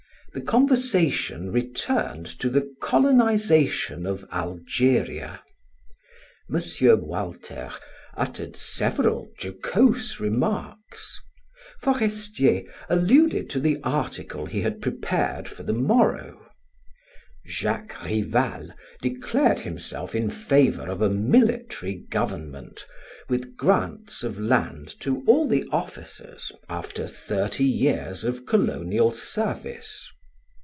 The 0.33 0.39
conversation 0.39 1.51
returned 1.51 2.25
to 2.39 2.49
the 2.49 2.73
colonization 2.79 4.05
of 4.05 4.23
Algeria. 4.31 5.43
M. 6.49 6.61
Walter 7.05 7.69
uttered 8.15 8.55
several 8.55 9.27
jocose 9.37 10.21
remarks; 10.21 11.19
Forestier 11.81 12.63
alluded 12.87 13.49
to 13.49 13.59
the 13.59 13.77
article 13.83 14.45
he 14.45 14.61
had 14.61 14.79
prepared 14.81 15.49
for 15.49 15.63
the 15.63 15.73
morrow; 15.73 16.49
Jacques 17.45 18.01
Rival 18.01 18.69
declared 19.01 19.59
himself 19.59 20.15
in 20.15 20.29
favor 20.29 20.87
of 20.89 21.01
a 21.01 21.09
military 21.09 22.05
government 22.09 22.85
with 23.27 23.57
grants 23.57 24.23
of 24.23 24.39
land 24.39 24.95
to 25.01 25.25
all 25.27 25.45
the 25.49 25.65
officers 25.73 26.53
after 26.69 27.05
thirty 27.05 27.65
years 27.65 28.23
of 28.23 28.45
colonial 28.45 29.11
service. 29.11 30.07